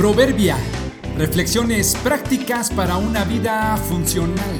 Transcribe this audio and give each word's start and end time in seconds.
Proverbia. 0.00 0.56
Reflexiones 1.18 1.94
prácticas 2.02 2.70
para 2.70 2.96
una 2.96 3.22
vida 3.24 3.76
funcional. 3.76 4.56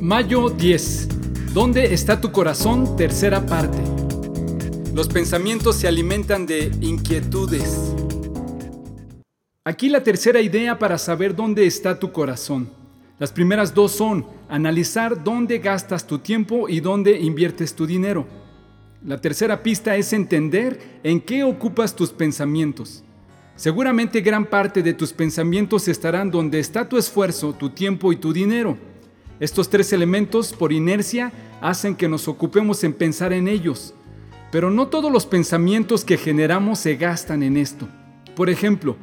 Mayo 0.00 0.50
10. 0.50 1.54
¿Dónde 1.54 1.94
está 1.94 2.20
tu 2.20 2.32
corazón? 2.32 2.96
Tercera 2.96 3.46
parte. 3.46 3.78
Los 4.92 5.06
pensamientos 5.06 5.76
se 5.76 5.86
alimentan 5.86 6.46
de 6.46 6.72
inquietudes. 6.80 7.94
Aquí 9.64 9.88
la 9.88 10.02
tercera 10.02 10.40
idea 10.40 10.80
para 10.80 10.98
saber 10.98 11.36
dónde 11.36 11.64
está 11.64 12.00
tu 12.00 12.10
corazón. 12.10 12.68
Las 13.20 13.30
primeras 13.30 13.72
dos 13.72 13.92
son 13.92 14.26
analizar 14.48 15.22
dónde 15.22 15.58
gastas 15.58 16.08
tu 16.08 16.18
tiempo 16.18 16.68
y 16.68 16.80
dónde 16.80 17.20
inviertes 17.20 17.72
tu 17.72 17.86
dinero. 17.86 18.41
La 19.04 19.20
tercera 19.20 19.64
pista 19.64 19.96
es 19.96 20.12
entender 20.12 20.78
en 21.02 21.20
qué 21.20 21.42
ocupas 21.42 21.96
tus 21.96 22.10
pensamientos. 22.10 23.02
Seguramente 23.56 24.20
gran 24.20 24.46
parte 24.46 24.80
de 24.80 24.94
tus 24.94 25.12
pensamientos 25.12 25.88
estarán 25.88 26.30
donde 26.30 26.60
está 26.60 26.88
tu 26.88 26.96
esfuerzo, 26.96 27.52
tu 27.52 27.70
tiempo 27.70 28.12
y 28.12 28.16
tu 28.16 28.32
dinero. 28.32 28.78
Estos 29.40 29.68
tres 29.68 29.92
elementos, 29.92 30.52
por 30.52 30.72
inercia, 30.72 31.32
hacen 31.60 31.96
que 31.96 32.08
nos 32.08 32.28
ocupemos 32.28 32.84
en 32.84 32.92
pensar 32.92 33.32
en 33.32 33.48
ellos. 33.48 33.92
Pero 34.52 34.70
no 34.70 34.86
todos 34.86 35.10
los 35.10 35.26
pensamientos 35.26 36.04
que 36.04 36.16
generamos 36.16 36.78
se 36.78 36.94
gastan 36.94 37.42
en 37.42 37.56
esto. 37.56 37.88
Por 38.36 38.50
ejemplo, 38.50 38.96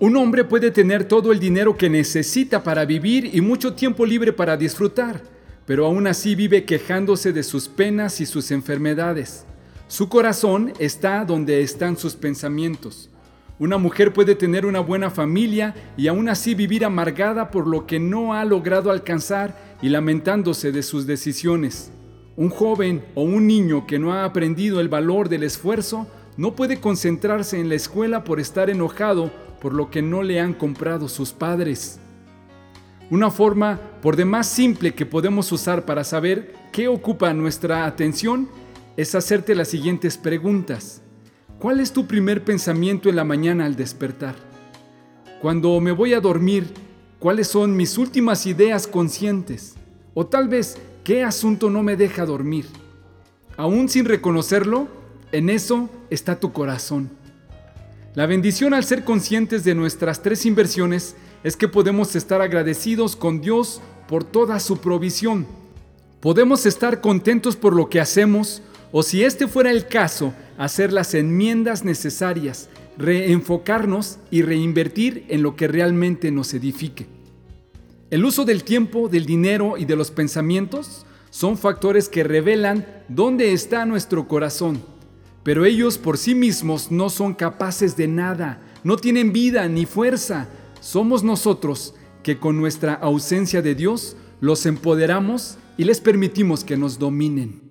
un 0.00 0.16
hombre 0.16 0.44
puede 0.44 0.70
tener 0.70 1.04
todo 1.04 1.32
el 1.32 1.40
dinero 1.40 1.78
que 1.78 1.88
necesita 1.88 2.62
para 2.62 2.84
vivir 2.84 3.30
y 3.32 3.40
mucho 3.40 3.72
tiempo 3.72 4.04
libre 4.04 4.34
para 4.34 4.58
disfrutar 4.58 5.33
pero 5.66 5.86
aún 5.86 6.06
así 6.06 6.34
vive 6.34 6.64
quejándose 6.64 7.32
de 7.32 7.42
sus 7.42 7.68
penas 7.68 8.20
y 8.20 8.26
sus 8.26 8.50
enfermedades. 8.50 9.46
Su 9.88 10.08
corazón 10.08 10.72
está 10.78 11.24
donde 11.24 11.62
están 11.62 11.96
sus 11.96 12.14
pensamientos. 12.14 13.10
Una 13.58 13.78
mujer 13.78 14.12
puede 14.12 14.34
tener 14.34 14.66
una 14.66 14.80
buena 14.80 15.10
familia 15.10 15.74
y 15.96 16.08
aún 16.08 16.28
así 16.28 16.54
vivir 16.54 16.84
amargada 16.84 17.50
por 17.50 17.66
lo 17.66 17.86
que 17.86 18.00
no 18.00 18.34
ha 18.34 18.44
logrado 18.44 18.90
alcanzar 18.90 19.76
y 19.80 19.90
lamentándose 19.90 20.72
de 20.72 20.82
sus 20.82 21.06
decisiones. 21.06 21.92
Un 22.36 22.50
joven 22.50 23.04
o 23.14 23.22
un 23.22 23.46
niño 23.46 23.86
que 23.86 24.00
no 24.00 24.12
ha 24.12 24.24
aprendido 24.24 24.80
el 24.80 24.88
valor 24.88 25.28
del 25.28 25.44
esfuerzo 25.44 26.08
no 26.36 26.56
puede 26.56 26.80
concentrarse 26.80 27.60
en 27.60 27.68
la 27.68 27.76
escuela 27.76 28.24
por 28.24 28.40
estar 28.40 28.70
enojado 28.70 29.30
por 29.60 29.72
lo 29.72 29.88
que 29.88 30.02
no 30.02 30.24
le 30.24 30.40
han 30.40 30.52
comprado 30.52 31.08
sus 31.08 31.32
padres. 31.32 32.00
Una 33.14 33.30
forma 33.30 33.78
por 34.02 34.16
demás 34.16 34.48
simple 34.48 34.92
que 34.92 35.06
podemos 35.06 35.52
usar 35.52 35.84
para 35.84 36.02
saber 36.02 36.52
qué 36.72 36.88
ocupa 36.88 37.32
nuestra 37.32 37.86
atención 37.86 38.48
es 38.96 39.14
hacerte 39.14 39.54
las 39.54 39.68
siguientes 39.68 40.18
preguntas. 40.18 41.00
¿Cuál 41.60 41.78
es 41.78 41.92
tu 41.92 42.08
primer 42.08 42.42
pensamiento 42.42 43.08
en 43.08 43.14
la 43.14 43.22
mañana 43.22 43.66
al 43.66 43.76
despertar? 43.76 44.34
Cuando 45.40 45.78
me 45.78 45.92
voy 45.92 46.12
a 46.12 46.20
dormir, 46.20 46.66
¿cuáles 47.20 47.46
son 47.46 47.76
mis 47.76 47.98
últimas 47.98 48.46
ideas 48.46 48.88
conscientes? 48.88 49.76
O 50.12 50.26
tal 50.26 50.48
vez, 50.48 50.76
¿qué 51.04 51.22
asunto 51.22 51.70
no 51.70 51.84
me 51.84 51.96
deja 51.96 52.26
dormir? 52.26 52.66
Aún 53.56 53.88
sin 53.88 54.06
reconocerlo, 54.06 54.88
en 55.30 55.50
eso 55.50 55.88
está 56.10 56.40
tu 56.40 56.52
corazón. 56.52 57.10
La 58.14 58.26
bendición 58.26 58.74
al 58.74 58.84
ser 58.84 59.02
conscientes 59.02 59.64
de 59.64 59.74
nuestras 59.74 60.22
tres 60.22 60.46
inversiones 60.46 61.16
es 61.42 61.56
que 61.56 61.66
podemos 61.66 62.14
estar 62.14 62.40
agradecidos 62.40 63.16
con 63.16 63.40
Dios 63.40 63.80
por 64.06 64.22
toda 64.22 64.60
su 64.60 64.76
provisión. 64.78 65.48
Podemos 66.20 66.64
estar 66.64 67.00
contentos 67.00 67.56
por 67.56 67.74
lo 67.74 67.88
que 67.88 67.98
hacemos 67.98 68.62
o 68.92 69.02
si 69.02 69.24
este 69.24 69.48
fuera 69.48 69.72
el 69.72 69.88
caso, 69.88 70.32
hacer 70.58 70.92
las 70.92 71.12
enmiendas 71.14 71.84
necesarias, 71.84 72.68
reenfocarnos 72.96 74.18
y 74.30 74.42
reinvertir 74.42 75.24
en 75.28 75.42
lo 75.42 75.56
que 75.56 75.66
realmente 75.66 76.30
nos 76.30 76.54
edifique. 76.54 77.08
El 78.10 78.24
uso 78.24 78.44
del 78.44 78.62
tiempo, 78.62 79.08
del 79.08 79.26
dinero 79.26 79.76
y 79.76 79.86
de 79.86 79.96
los 79.96 80.12
pensamientos 80.12 81.04
son 81.30 81.58
factores 81.58 82.08
que 82.08 82.22
revelan 82.22 82.86
dónde 83.08 83.52
está 83.52 83.84
nuestro 83.86 84.28
corazón, 84.28 84.80
pero 85.44 85.64
ellos 85.64 85.98
por 85.98 86.18
sí 86.18 86.34
mismos 86.34 86.90
no 86.90 87.10
son 87.10 87.34
capaces 87.34 87.96
de 87.96 88.08
nada, 88.08 88.60
no 88.82 88.96
tienen 88.96 89.32
vida 89.32 89.68
ni 89.68 89.86
fuerza, 89.86 90.48
somos 90.80 91.22
nosotros 91.22 91.94
que 92.22 92.38
con 92.38 92.56
nuestra 92.56 92.94
ausencia 92.94 93.62
de 93.62 93.74
Dios 93.74 94.16
los 94.40 94.66
empoderamos 94.66 95.58
y 95.76 95.84
les 95.84 96.00
permitimos 96.00 96.64
que 96.64 96.76
nos 96.76 96.98
dominen. 96.98 97.62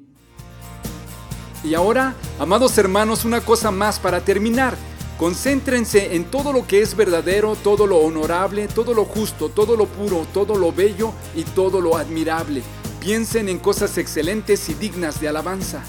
Y 1.64 1.74
ahora, 1.74 2.14
amados 2.40 2.78
hermanos, 2.78 3.26
una 3.26 3.42
cosa 3.42 3.72
más 3.72 4.00
para 4.00 4.24
terminar. 4.24 4.76
Concéntrense 5.18 6.16
en 6.16 6.26
todo 6.26 6.52
lo 6.52 6.68
que 6.68 6.82
es 6.82 6.96
verdadero, 6.96 7.56
todo 7.56 7.88
lo 7.88 7.98
honorable, 7.98 8.68
todo 8.68 8.94
lo 8.94 9.06
justo, 9.06 9.50
todo 9.50 9.78
lo 9.78 9.86
puro, 9.86 10.28
todo 10.34 10.56
lo 10.56 10.74
bello 10.74 11.14
y 11.36 11.44
todo 11.44 11.80
lo 11.80 11.98
admirable. 11.98 12.62
Piensen 13.00 13.48
en 13.48 13.60
cosas 13.60 13.98
excelentes 13.98 14.68
y 14.70 14.74
dignas 14.74 15.22
de 15.22 15.30
alabanza. 15.30 15.84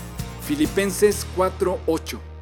Filipenses 0.46 1.26
4:8 1.36 2.33